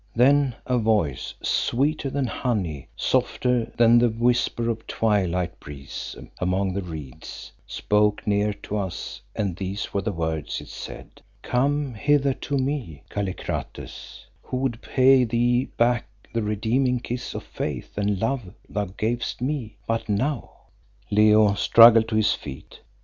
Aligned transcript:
Then 0.15 0.55
a 0.65 0.79
voice 0.79 1.35
sweeter 1.43 2.09
than 2.09 2.25
honey, 2.25 2.87
softer 2.95 3.65
than 3.77 3.99
the 3.99 4.09
whisper 4.09 4.67
of 4.71 4.79
a 4.79 4.83
twilight 4.85 5.59
breeze 5.59 6.15
among 6.39 6.73
the 6.73 6.81
reeds, 6.81 7.51
spoke 7.67 8.25
near 8.25 8.51
to 8.63 8.77
us, 8.77 9.21
and 9.35 9.55
these 9.55 9.93
were 9.93 10.01
the 10.01 10.11
words 10.11 10.59
it 10.59 10.69
said 10.69 11.21
"Come 11.43 11.93
hither 11.93 12.33
to 12.33 12.57
me, 12.57 13.03
Kallikrates, 13.11 14.25
who 14.41 14.57
would 14.57 14.81
pay 14.81 15.23
thee 15.23 15.65
back 15.77 16.07
that 16.33 16.41
redeeming 16.41 16.99
kiss 16.99 17.35
of 17.35 17.43
faith 17.43 17.95
and 17.95 18.19
love 18.19 18.55
thou 18.67 18.85
gavest 18.85 19.39
me 19.39 19.77
but 19.85 20.09
now!" 20.09 20.49
Leo 21.11 21.53
struggled 21.53 22.07
to 22.07 22.15
his 22.15 22.33
feet. 22.33 22.79